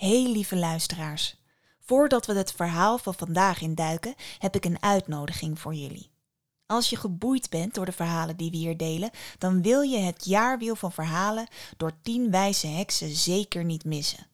[0.00, 1.36] Heel lieve luisteraars,
[1.80, 6.10] voordat we het verhaal van vandaag induiken, heb ik een uitnodiging voor jullie.
[6.66, 10.24] Als je geboeid bent door de verhalen die we hier delen, dan wil je het
[10.24, 14.26] jaarwiel van verhalen door tien wijze heksen zeker niet missen.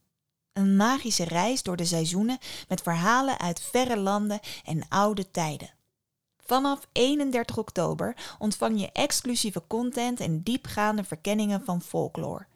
[0.53, 2.39] Een magische reis door de seizoenen
[2.69, 5.75] met verhalen uit verre landen en oude tijden.
[6.39, 12.47] Vanaf 31 oktober ontvang je exclusieve content en diepgaande verkenningen van folklore.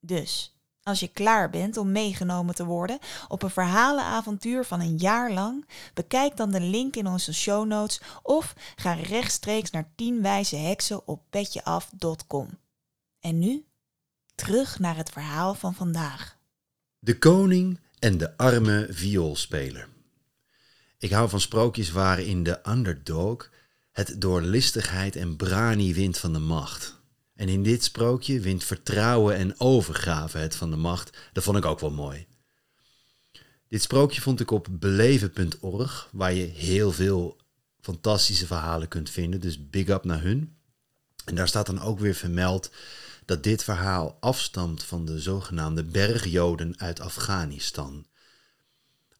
[0.00, 0.57] Dus,
[0.88, 2.98] als je klaar bent om meegenomen te worden
[3.28, 8.00] op een verhalenavontuur van een jaar lang, bekijk dan de link in onze show notes
[8.22, 12.58] of ga rechtstreeks naar 10 wijze heksen op petjeaf.com.
[13.20, 13.64] En nu
[14.34, 16.36] terug naar het verhaal van vandaag.
[16.98, 19.88] De koning en de arme vioolspeler.
[20.98, 23.50] Ik hou van sprookjes waarin de underdog
[23.92, 26.97] het door listigheid en brani wint van de macht.
[27.38, 31.16] En in dit sprookje wint vertrouwen en overgave het van de macht.
[31.32, 32.26] Dat vond ik ook wel mooi.
[33.68, 37.36] Dit sprookje vond ik op beleven.org, waar je heel veel
[37.80, 39.40] fantastische verhalen kunt vinden.
[39.40, 40.56] Dus big up naar hun.
[41.24, 42.70] En daar staat dan ook weer vermeld
[43.24, 48.06] dat dit verhaal afstamt van de zogenaamde bergjoden uit Afghanistan.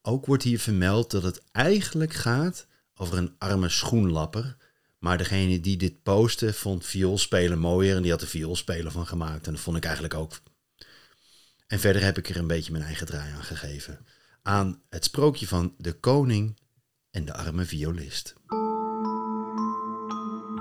[0.01, 4.57] Ook wordt hier vermeld dat het eigenlijk gaat over een arme schoenlapper
[4.99, 9.47] maar degene die dit postte vond vioolspelen mooier en die had er vioolspelen van gemaakt.
[9.47, 10.41] En dat vond ik eigenlijk ook.
[11.67, 14.05] En verder heb ik er een beetje mijn eigen draai aan gegeven.
[14.41, 16.59] Aan het sprookje van de koning
[17.11, 18.33] en de arme violist.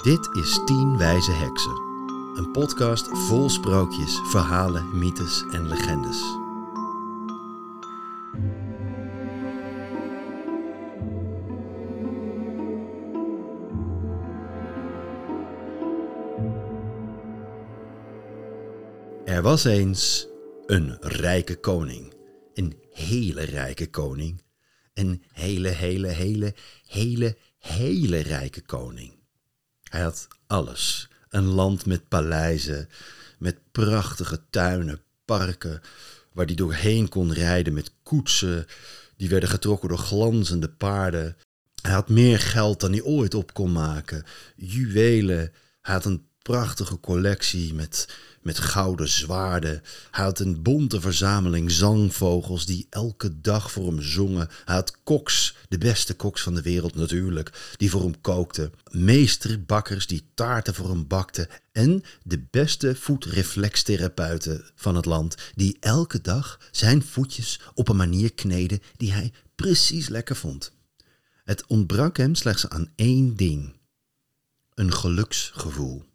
[0.02, 1.86] Dit is Tien Wijze Heksen.
[2.34, 6.47] Een podcast vol sprookjes, verhalen, mythes en legendes.
[19.38, 20.26] Er was eens
[20.66, 22.14] een rijke koning.
[22.54, 24.42] Een hele rijke koning.
[24.94, 26.54] Een hele, hele, hele,
[26.86, 29.12] hele, hele rijke koning.
[29.82, 31.08] Hij had alles.
[31.28, 32.88] Een land met paleizen,
[33.38, 35.80] met prachtige tuinen, parken,
[36.32, 38.66] waar hij doorheen kon rijden met koetsen,
[39.16, 41.36] die werden getrokken door glanzende paarden.
[41.82, 44.24] Hij had meer geld dan hij ooit op kon maken,
[44.56, 45.52] juwelen.
[45.80, 48.08] Hij had een prachtige collectie met,
[48.42, 49.82] met gouden zwaarden.
[50.10, 54.48] Hij had een bonte verzameling zangvogels die elke dag voor hem zongen.
[54.64, 58.72] Hij had koks, de beste koks van de wereld natuurlijk, die voor hem kookten.
[58.90, 61.48] Meesterbakkers die taarten voor hem bakten.
[61.72, 68.32] En de beste voetreflextherapeuten van het land, die elke dag zijn voetjes op een manier
[68.32, 70.72] kneden die hij precies lekker vond.
[71.44, 73.74] Het ontbrak hem slechts aan één ding:
[74.74, 76.06] een geluksgevoel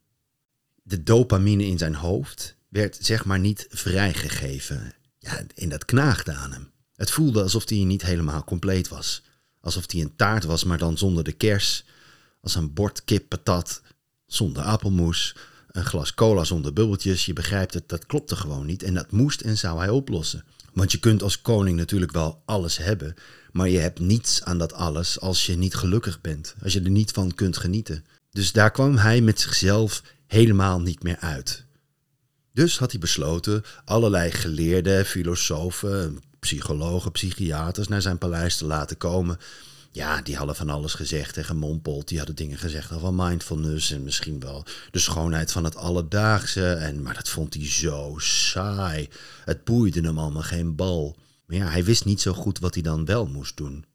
[0.83, 4.94] de dopamine in zijn hoofd werd zeg maar niet vrijgegeven.
[5.19, 6.71] Ja, en dat knaagde aan hem.
[6.95, 9.23] Het voelde alsof hij niet helemaal compleet was.
[9.61, 11.85] Alsof hij een taart was, maar dan zonder de kers.
[12.41, 13.81] Als een bord kip patat
[14.25, 15.35] zonder appelmoes.
[15.67, 17.25] Een glas cola zonder bubbeltjes.
[17.25, 18.83] Je begrijpt het, dat klopte gewoon niet.
[18.83, 20.43] En dat moest en zou hij oplossen.
[20.73, 23.16] Want je kunt als koning natuurlijk wel alles hebben.
[23.51, 26.55] Maar je hebt niets aan dat alles als je niet gelukkig bent.
[26.63, 28.05] Als je er niet van kunt genieten.
[28.31, 31.66] Dus daar kwam hij met zichzelf helemaal niet meer uit.
[32.53, 39.38] Dus had hij besloten allerlei geleerden, filosofen, psychologen, psychiaters naar zijn paleis te laten komen.
[39.91, 42.07] Ja, die hadden van alles gezegd en gemompeld.
[42.07, 46.73] Die hadden dingen gezegd over mindfulness en misschien wel de schoonheid van het alledaagse.
[46.73, 49.09] En, maar dat vond hij zo saai.
[49.45, 51.17] Het boeide hem allemaal geen bal.
[51.45, 53.85] Maar ja, hij wist niet zo goed wat hij dan wel moest doen.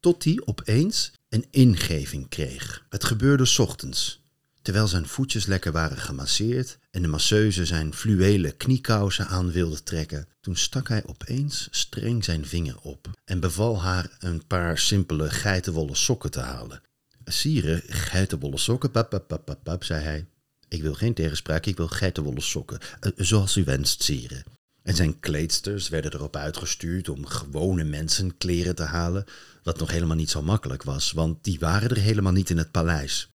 [0.00, 2.84] Tot hij opeens een ingeving kreeg.
[2.88, 4.24] Het gebeurde ochtends.
[4.66, 10.28] Terwijl zijn voetjes lekker waren gemasseerd en de masseuse zijn fluwelen kniekousen aan wilde trekken,
[10.40, 15.94] toen stak hij opeens streng zijn vinger op en beval haar een paar simpele geitenwolle
[15.94, 16.82] sokken te halen.
[17.24, 20.26] Sire, geitenwolle sokken, pap, pap, pap, pap, zei hij.
[20.68, 24.44] Ik wil geen tegenspraak, ik wil geitenwolle sokken, uh, zoals u wenst, sire.
[24.82, 29.24] En zijn kleedsters werden erop uitgestuurd om gewone mensen kleren te halen,
[29.62, 32.70] wat nog helemaal niet zo makkelijk was, want die waren er helemaal niet in het
[32.70, 33.28] paleis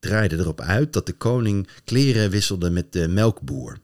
[0.00, 3.78] draaide erop uit dat de koning kleren wisselde met de melkboer.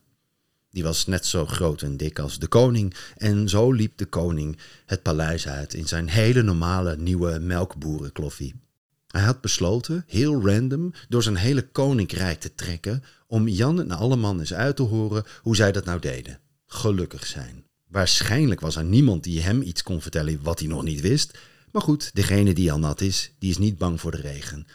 [0.71, 4.57] Die was net zo groot en dik als de koning en zo liep de koning
[4.85, 8.55] het paleis uit in zijn hele normale nieuwe melkboerenkloffie.
[9.07, 14.15] Hij had besloten, heel random, door zijn hele koninkrijk te trekken om Jan en alle
[14.15, 16.39] mannen eens uit te horen hoe zij dat nou deden.
[16.65, 17.65] Gelukkig zijn.
[17.87, 21.37] Waarschijnlijk was er niemand die hem iets kon vertellen wat hij nog niet wist.
[21.71, 24.67] Maar goed, degene die al nat is, die is niet bang voor de regen.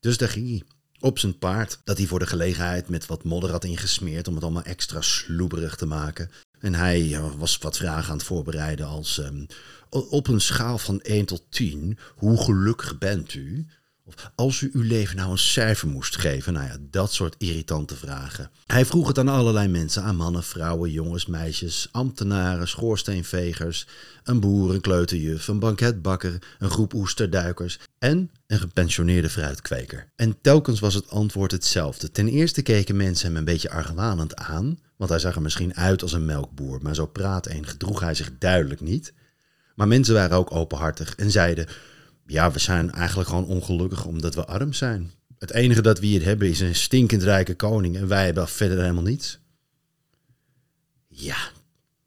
[0.00, 0.62] Dus daar ging hij
[1.00, 4.42] op zijn paard, dat hij voor de gelegenheid met wat modder had ingesmeerd om het
[4.42, 6.30] allemaal extra sloeberig te maken.
[6.60, 9.18] En hij eh, was wat vragen aan het voorbereiden als...
[9.18, 9.44] ehm,
[9.90, 13.66] op een schaal van 1 tot 10, hoe gelukkig bent u?
[14.06, 17.96] Of als u uw leven nou een cijfer moest geven, nou ja, dat soort irritante
[17.96, 18.50] vragen.
[18.66, 23.86] Hij vroeg het aan allerlei mensen, aan mannen, vrouwen, jongens, meisjes, ambtenaren, schoorsteenvegers,
[24.24, 30.08] een boer, een kleuterjuf, een banketbakker, een groep oesterduikers en een gepensioneerde fruitkweker.
[30.16, 32.10] En telkens was het antwoord hetzelfde.
[32.10, 36.02] Ten eerste keken mensen hem een beetje argwanend aan, want hij zag er misschien uit
[36.02, 39.12] als een melkboer, maar zo praat en gedroeg hij zich duidelijk niet.
[39.74, 41.66] Maar mensen waren ook openhartig en zeiden:
[42.26, 45.12] Ja, we zijn eigenlijk gewoon ongelukkig omdat we arm zijn.
[45.38, 48.80] Het enige dat we hier hebben is een stinkend rijke koning en wij hebben verder
[48.80, 49.38] helemaal niets.
[51.08, 51.36] Ja,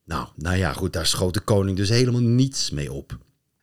[0.05, 3.17] nou, nou ja, goed, daar schoot de koning dus helemaal niets mee op.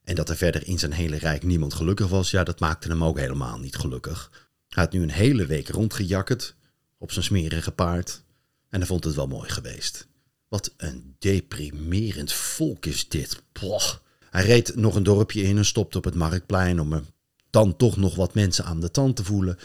[0.05, 3.05] En dat er verder in zijn hele rijk niemand gelukkig was, ja, dat maakte hem
[3.05, 4.31] ook helemaal niet gelukkig.
[4.69, 6.55] Hij had nu een hele week rondgejakkerd
[6.99, 8.23] op zijn smerige paard
[8.69, 10.06] en hij vond het wel mooi geweest.
[10.49, 13.43] Wat een deprimerend volk is dit.
[13.53, 13.95] Ploh.
[14.35, 17.03] Hij reed nog een dorpje in en stopte op het marktplein om er
[17.51, 19.59] dan toch nog wat mensen aan de tand te voelen.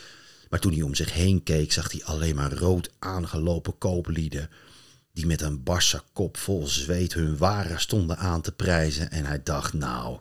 [0.50, 4.50] Maar toen hij om zich heen keek, zag hij alleen maar rood aangelopen kooplieden.
[5.14, 9.12] Die met een barse kop vol zweet hun waren stonden aan te prijzen.
[9.12, 10.20] En hij dacht, nou,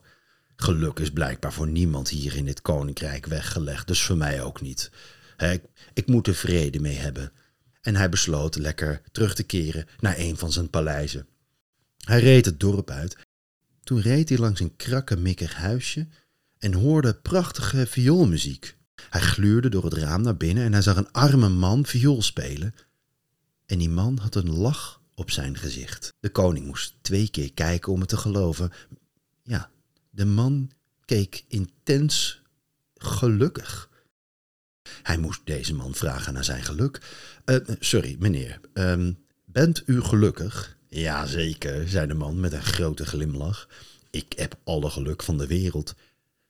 [0.56, 3.86] geluk is blijkbaar voor niemand hier in dit koninkrijk weggelegd.
[3.86, 4.90] Dus voor mij ook niet.
[5.36, 5.62] Ik,
[5.94, 7.32] ik moet er vrede mee hebben.
[7.80, 11.26] En hij besloot lekker terug te keren naar een van zijn paleizen.
[12.04, 13.26] Hij reed het dorp uit.
[13.88, 16.06] Toen reed hij langs een krakkemikkig huisje
[16.58, 18.76] en hoorde prachtige vioolmuziek.
[19.10, 22.74] Hij gluurde door het raam naar binnen en hij zag een arme man viool spelen.
[23.66, 26.14] En die man had een lach op zijn gezicht.
[26.20, 28.72] De koning moest twee keer kijken om het te geloven.
[29.42, 29.70] Ja,
[30.10, 30.70] de man
[31.04, 32.42] keek intens
[32.94, 33.90] gelukkig.
[35.02, 37.00] Hij moest deze man vragen naar zijn geluk.
[37.44, 39.12] Eh, sorry, meneer, ehm,
[39.44, 40.77] bent u gelukkig?
[40.88, 43.68] Jazeker, zei de man met een grote glimlach.
[44.10, 45.94] Ik heb alle geluk van de wereld.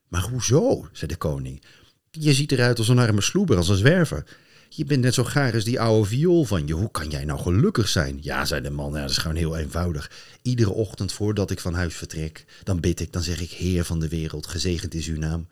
[0.09, 0.89] Maar hoezo?
[0.93, 1.63] zei de koning.
[2.11, 4.25] Je ziet eruit als een arme sloeber, als een zwerver.
[4.69, 6.73] Je bent net zo gaar als die oude viool van je.
[6.73, 8.19] Hoe kan jij nou gelukkig zijn?
[8.23, 10.11] Ja, zei de man, dat is gewoon heel eenvoudig.
[10.43, 14.01] Iedere ochtend voordat ik van huis vertrek, dan bid ik, dan zeg ik, Heer van
[14.01, 15.49] de wereld, gezegend is uw naam.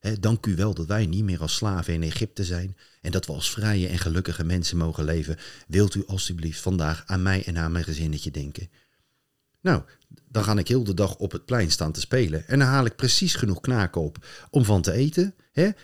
[0.00, 3.26] Hè, dank u wel dat wij niet meer als slaven in Egypte zijn en dat
[3.26, 5.36] we als vrije en gelukkige mensen mogen leven.
[5.68, 8.70] Wilt u alstublieft vandaag aan mij en aan mijn gezinnetje denken?
[9.60, 9.82] Nou,
[10.28, 12.84] dan ga ik heel de dag op het plein staan te spelen en dan haal
[12.84, 15.34] ik precies genoeg knaken op om van te eten,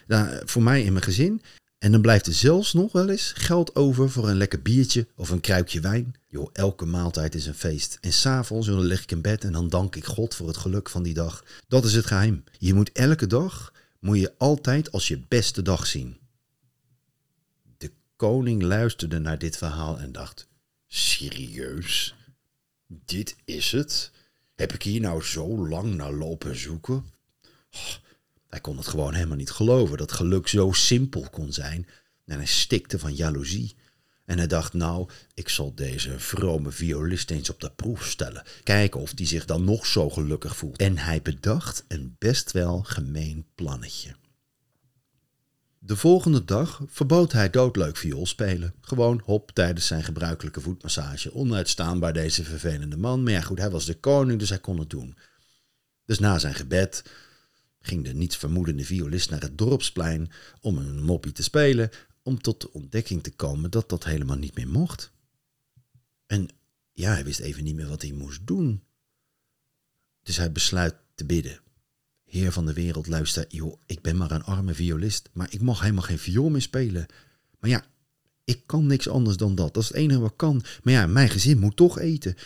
[0.06, 1.42] dan- voor mij en mijn gezin.
[1.78, 5.30] En dan blijft er zelfs nog wel eens geld over voor een lekker biertje of
[5.30, 6.14] een kruikje wijn.
[6.26, 7.98] Joh, elke maaltijd is een feest.
[8.00, 11.02] En s'avonds lig ik in bed en dan dank ik God voor het geluk van
[11.02, 11.44] die dag.
[11.68, 12.44] Dat is het geheim.
[12.58, 16.18] Je moet elke dag, moet je altijd als je beste dag zien.
[17.76, 20.48] De koning luisterde naar dit verhaal en dacht,
[20.86, 22.14] serieus?
[22.86, 24.10] Dit is het?
[24.54, 27.04] Heb ik hier nou zo lang naar lopen zoeken?
[27.70, 27.94] Oh,
[28.48, 31.88] hij kon het gewoon helemaal niet geloven dat geluk zo simpel kon zijn.
[32.24, 33.76] En hij stikte van jaloezie.
[34.26, 38.42] En hij dacht, nou, ik zal deze vrome violist eens op de proef stellen.
[38.62, 40.78] Kijken of die zich dan nog zo gelukkig voelt.
[40.78, 44.14] En hij bedacht een best wel gemeen plannetje.
[45.78, 48.74] De volgende dag verbood hij doodleuk viool spelen.
[48.80, 51.34] Gewoon hop tijdens zijn gebruikelijke voetmassage.
[51.34, 53.22] Onuitstaanbaar deze vervelende man.
[53.22, 55.16] Maar ja goed, hij was de koning, dus hij kon het doen.
[56.04, 57.02] Dus na zijn gebed
[57.86, 60.30] ging de niets vermoedende violist naar het dorpsplein
[60.60, 61.90] om een moppie te spelen,
[62.26, 65.12] om tot de ontdekking te komen dat dat helemaal niet meer mocht.
[66.26, 66.48] En
[66.92, 68.82] ja, hij wist even niet meer wat hij moest doen.
[70.22, 71.60] Dus hij besluit te bidden.
[72.24, 75.80] Heer van de wereld, luister, joh, ik ben maar een arme violist, maar ik mag
[75.80, 77.06] helemaal geen viool meer spelen.
[77.58, 77.84] Maar ja,
[78.44, 79.74] ik kan niks anders dan dat.
[79.74, 80.64] Dat is het enige wat kan.
[80.82, 82.36] Maar ja, mijn gezin moet toch eten.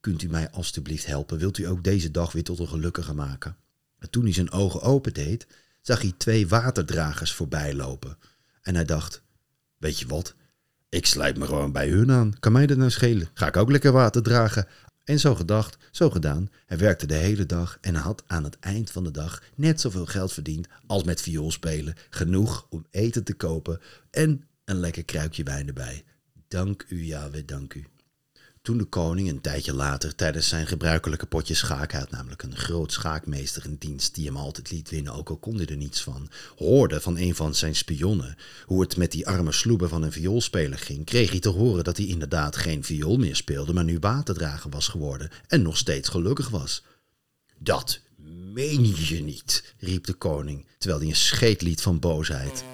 [0.00, 1.38] Kunt u mij alstublieft helpen?
[1.38, 3.56] Wilt u ook deze dag weer tot een gelukkige maken?
[3.98, 5.46] En toen hij zijn ogen opendeed,
[5.80, 8.18] zag hij twee waterdragers voorbij lopen.
[8.62, 9.22] En hij dacht,
[9.78, 10.34] weet je wat,
[10.88, 12.38] ik sluit me gewoon bij hun aan.
[12.38, 13.28] Kan mij dat nou schelen?
[13.34, 14.66] Ga ik ook lekker water dragen?
[15.04, 16.50] En zo gedacht, zo gedaan.
[16.66, 20.06] Hij werkte de hele dag en had aan het eind van de dag net zoveel
[20.06, 21.94] geld verdiend als met viool spelen.
[22.10, 23.80] Genoeg om eten te kopen
[24.10, 26.04] en een lekker kruikje wijn erbij.
[26.48, 27.86] Dank u, Yahweh, dank u.
[28.66, 32.56] Toen de koning een tijdje later tijdens zijn gebruikelijke potje schaak, hij had namelijk een
[32.56, 36.02] groot schaakmeester in dienst die hem altijd liet winnen, ook al kon hij er niets
[36.02, 40.12] van, hoorde van een van zijn spionnen hoe het met die arme sloeber van een
[40.12, 43.98] vioolspeler ging, kreeg hij te horen dat hij inderdaad geen viool meer speelde, maar nu
[43.98, 46.82] waterdrager was geworden en nog steeds gelukkig was.
[47.58, 48.00] Dat
[48.52, 52.64] meen je niet, riep de koning, terwijl hij een scheet liet van boosheid.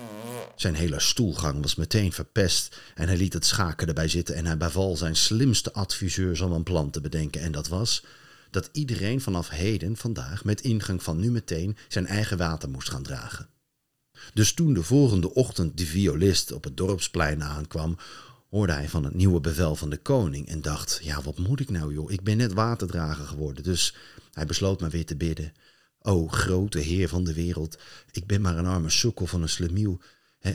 [0.62, 4.57] Zijn hele stoelgang was meteen verpest en hij liet het schaken erbij zitten en hij
[4.57, 7.40] beval zijn slimste adviseurs om een plan te bedenken.
[7.40, 8.04] En dat was
[8.50, 13.02] dat iedereen vanaf heden, vandaag, met ingang van nu meteen, zijn eigen water moest gaan
[13.02, 13.49] dragen.
[14.35, 17.97] Dus toen de volgende ochtend de violist op het dorpsplein aankwam,
[18.50, 21.71] hoorde hij van het nieuwe bevel van de koning en dacht: Ja, wat moet ik
[21.71, 22.11] nou, joh?
[22.11, 23.62] Ik ben net waterdrager geworden.
[23.62, 23.95] Dus
[24.33, 25.52] hij besloot maar weer te bidden.
[25.99, 27.78] O grote Heer van de wereld,
[28.11, 30.00] ik ben maar een arme sukkel van een slemiel.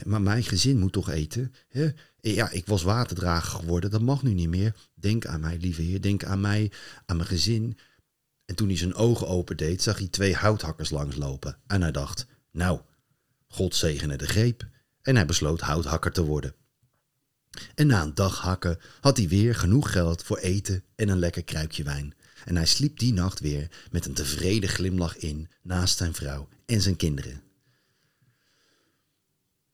[0.03, 1.53] Maar mijn gezin moet toch eten?
[2.22, 4.75] Ja, ik was waterdrager geworden, dat mag nu niet meer.
[4.94, 6.72] Denk aan mij, lieve Heer, denk aan mij,
[7.06, 7.77] aan mijn gezin.
[8.46, 11.58] En toen hij zijn ogen opendeed, zag hij twee houthakkers langslopen.
[11.67, 12.79] En hij dacht, nou,
[13.48, 14.67] God zegene de greep.
[15.01, 16.53] En hij besloot houthakker te worden.
[17.75, 21.44] En na een dag hakken had hij weer genoeg geld voor eten en een lekker
[21.44, 22.15] kruikje wijn.
[22.46, 26.82] En hij sliep die nacht weer met een tevreden glimlach in naast zijn vrouw en
[26.82, 27.41] zijn kinderen.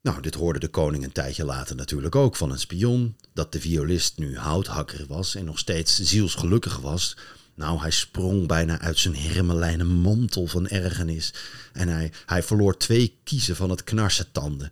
[0.04, 3.60] Nou, dit hoorde de koning een tijdje later natuurlijk ook van een spion, dat de
[3.60, 7.16] violist nu houthakker was en nog steeds zielsgelukkig was.
[7.54, 11.34] Nou, hij sprong bijna uit zijn hermelijnen mantel van ergernis
[11.72, 14.70] en hij, hij verloor twee kiezen van het knarsen tanden.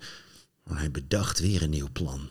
[0.65, 2.29] Maar hij bedacht weer een nieuw plan.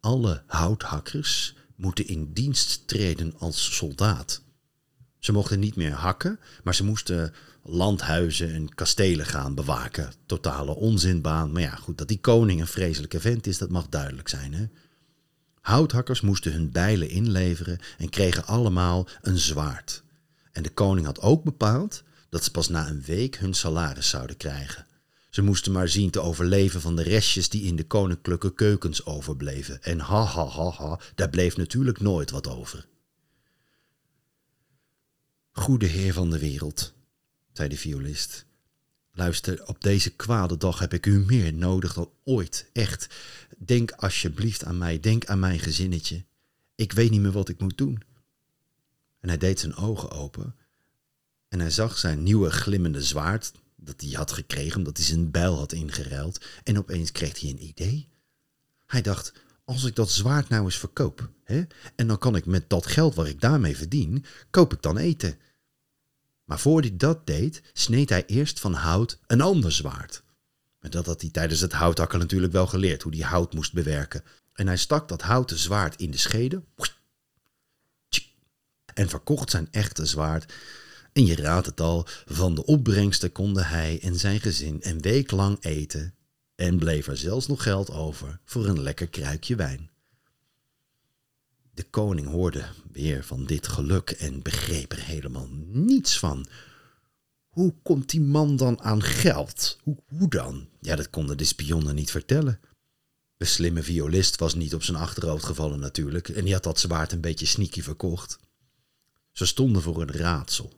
[0.00, 4.42] Alle houthakkers moeten in dienst treden als soldaat.
[5.26, 10.12] Ze mochten niet meer hakken, maar ze moesten landhuizen en kastelen gaan bewaken.
[10.26, 11.52] Totale onzinbaan.
[11.52, 14.54] Maar ja, goed, dat die koning een vreselijke vent is, dat mag duidelijk zijn.
[14.54, 14.64] Hè?
[15.60, 20.02] Houthakkers moesten hun bijlen inleveren en kregen allemaal een zwaard.
[20.52, 24.36] En de koning had ook bepaald dat ze pas na een week hun salaris zouden
[24.36, 24.86] krijgen.
[25.30, 29.82] Ze moesten maar zien te overleven van de restjes die in de koninklijke keukens overbleven.
[29.82, 32.86] En ha ha ha ha, daar bleef natuurlijk nooit wat over.
[35.56, 36.92] Goede Heer van de wereld,
[37.52, 38.44] zei de violist.
[39.12, 42.70] Luister, op deze kwade dag heb ik u meer nodig dan ooit.
[42.72, 43.08] Echt.
[43.58, 45.00] Denk alsjeblieft aan mij.
[45.00, 46.24] Denk aan mijn gezinnetje.
[46.74, 48.02] Ik weet niet meer wat ik moet doen.
[49.20, 50.54] En hij deed zijn ogen open.
[51.48, 55.56] En hij zag zijn nieuwe glimmende zwaard, dat hij had gekregen omdat hij zijn bijl
[55.56, 56.44] had ingeruild.
[56.64, 58.08] En opeens kreeg hij een idee.
[58.86, 59.32] Hij dacht,
[59.64, 61.62] als ik dat zwaard nou eens verkoop, hè,
[61.94, 65.38] en dan kan ik met dat geld wat ik daarmee verdien, koop ik dan eten.
[66.46, 70.22] Maar voor hij dat deed, sneed hij eerst van hout een ander zwaard.
[70.80, 74.22] En dat had hij tijdens het houthakken natuurlijk wel geleerd, hoe hij hout moest bewerken.
[74.52, 76.62] En hij stak dat houten zwaard in de schede
[78.96, 80.52] en verkocht zijn echte zwaard.
[81.12, 85.30] En je raadt het al, van de opbrengsten konden hij en zijn gezin een week
[85.30, 86.14] lang eten
[86.54, 89.90] en bleef er zelfs nog geld over voor een lekker kruikje wijn.
[91.76, 96.46] De koning hoorde weer van dit geluk en begreep er helemaal niets van.
[97.48, 99.78] Hoe komt die man dan aan geld?
[99.82, 100.68] Hoe, hoe dan?
[100.80, 102.60] Ja, dat konden de spionnen niet vertellen.
[103.36, 107.12] De slimme violist was niet op zijn achterhoofd gevallen natuurlijk en die had dat zwaard
[107.12, 108.38] een beetje sneaky verkocht.
[109.32, 110.72] Ze stonden voor een raadsel.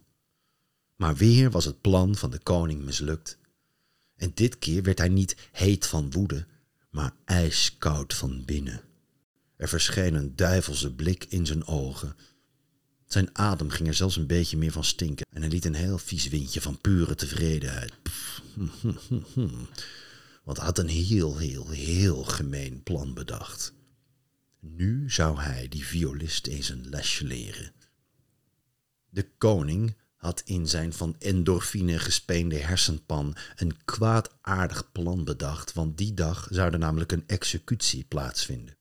[0.97, 3.39] Maar weer was het plan van de koning mislukt.
[4.17, 6.47] En dit keer werd hij niet heet van woede,
[6.91, 8.88] maar ijskoud van binnen.
[9.59, 12.17] Er verscheen een duivelse blik in zijn ogen.
[13.07, 15.99] Zijn adem ging er zelfs een beetje meer van stinken en hij liet een heel
[15.99, 17.93] vies windje van pure tevredenheid.
[20.45, 23.73] Want hij had een heel, heel, heel gemeen plan bedacht.
[24.61, 27.73] Nu zou hij die violist eens een lesje leren.
[29.09, 36.15] De koning had in zijn van endorfine gespeende hersenpan een kwaadaardig plan bedacht, want die
[36.15, 38.78] dag zou er namelijk een executie plaatsvinden.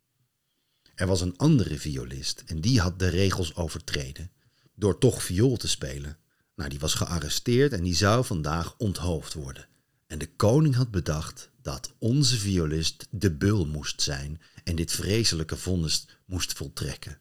[0.98, 4.32] Er was een andere violist en die had de regels overtreden
[4.75, 6.18] door toch viool te spelen.
[6.56, 9.68] Nou, die was gearresteerd en die zou vandaag onthoofd worden.
[10.08, 15.58] En de koning had bedacht dat onze violist de beul moest zijn en dit vreselijke
[15.58, 17.18] vonnis moest voltrekken.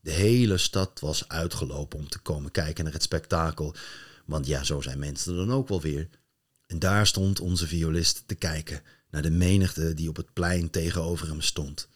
[0.00, 3.74] De hele stad was uitgelopen om te komen kijken naar het spektakel,
[4.24, 6.08] want ja, zo zijn mensen dan ook wel weer.
[6.66, 11.28] En daar stond onze violist te kijken naar de menigte die op het plein tegenover
[11.28, 11.88] hem stond.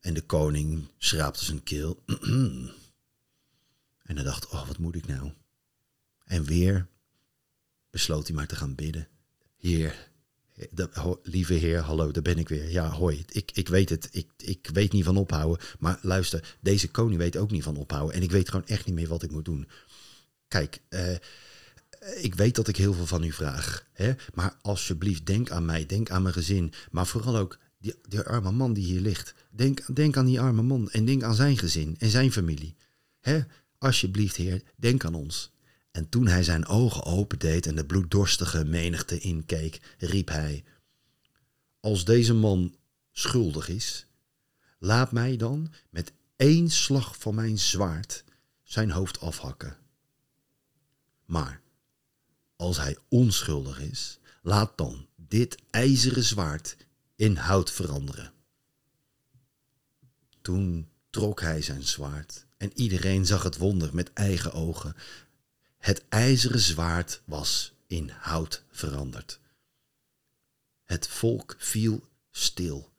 [0.00, 2.02] En de koning schraapte zijn keel.
[4.08, 5.32] en hij dacht, oh, wat moet ik nou?
[6.24, 6.86] En weer
[7.90, 9.08] besloot hij maar te gaan bidden.
[9.56, 10.10] Heer,
[11.22, 12.70] lieve heer, hallo, daar ben ik weer.
[12.70, 15.66] Ja, hoi, ik, ik weet het, ik, ik weet niet van ophouden.
[15.78, 18.14] Maar luister, deze koning weet ook niet van ophouden.
[18.14, 19.68] En ik weet gewoon echt niet meer wat ik moet doen.
[20.48, 21.16] Kijk, uh,
[22.16, 23.86] ik weet dat ik heel veel van u vraag.
[23.92, 24.12] Hè?
[24.34, 26.72] Maar alsjeblieft, denk aan mij, denk aan mijn gezin.
[26.90, 29.34] Maar vooral ook die, arme man die hier ligt.
[29.50, 32.76] Denk, denk aan die arme man en denk aan zijn gezin en zijn familie.
[33.20, 33.40] Hè?
[33.78, 35.50] Alsjeblieft, Heer, denk aan ons.
[35.90, 40.64] En toen hij zijn ogen opendeed en de bloeddorstige menigte inkeek, riep hij:
[41.80, 42.74] als deze man
[43.12, 44.06] schuldig is,
[44.78, 48.24] laat mij dan met één slag van mijn zwaard
[48.62, 49.76] zijn hoofd afhakken.
[51.24, 51.60] Maar
[52.56, 56.76] als hij onschuldig is, laat dan dit ijzeren zwaard
[57.18, 58.32] in hout veranderen.
[60.40, 64.96] Toen trok hij zijn zwaard en iedereen zag het wonder met eigen ogen.
[65.78, 69.40] Het ijzeren zwaard was in hout veranderd.
[70.84, 72.90] Het volk viel stil.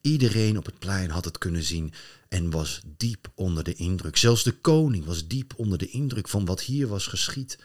[0.00, 1.92] Iedereen op het plein had het kunnen zien
[2.28, 4.16] en was diep onder de indruk.
[4.16, 7.58] Zelfs de koning was diep onder de indruk van wat hier was geschied.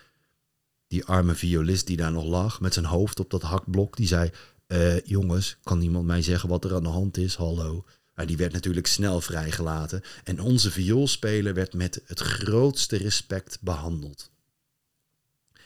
[0.88, 4.32] Die arme violist die daar nog lag met zijn hoofd op dat hakblok, die zei:
[4.74, 7.36] eh, Jongens, kan iemand mij zeggen wat er aan de hand is?
[7.36, 7.86] Hallo.
[8.16, 14.32] Maar die werd natuurlijk snel vrijgelaten en onze vioolspeler werd met het grootste respect behandeld.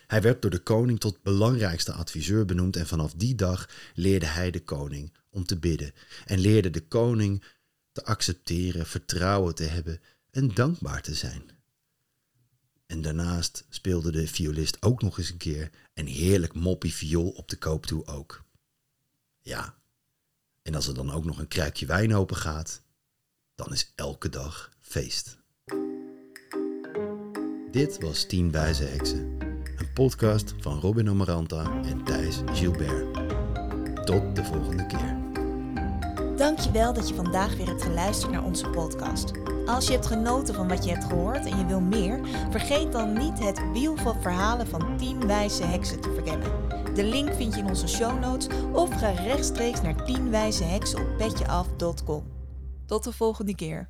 [0.08, 4.52] Hij werd door de koning tot belangrijkste adviseur benoemd en vanaf die dag leerde hij
[4.52, 5.94] de koning om te bidden
[6.26, 7.44] en leerde de koning
[7.92, 11.44] te accepteren, vertrouwen te hebben en dankbaar te zijn.
[12.86, 17.50] En daarnaast speelde de violist ook nog eens een keer een heerlijk moppie viool op
[17.50, 18.46] de koop toe ook.
[19.48, 19.74] Ja,
[20.62, 22.82] en als er dan ook nog een kruikje wijn open gaat,
[23.56, 25.38] dan is elke dag feest.
[27.72, 29.38] Dit was Tien Wijze Heksen,
[29.78, 33.14] een podcast van Robin Amaranta en Thijs Gilbert.
[34.06, 35.18] Tot de volgende keer.
[36.38, 39.32] Dankjewel dat je vandaag weer hebt geluisterd naar onze podcast.
[39.66, 42.20] Als je hebt genoten van wat je hebt gehoord en je wil meer,
[42.52, 46.87] vergeet dan niet het wiel van verhalen van 10 wijze heksen te verkennen.
[46.98, 52.24] De link vind je in onze show notes of ga rechtstreeks naar 10wijzeheksen op petjeaf.com.
[52.86, 53.90] Tot de volgende keer.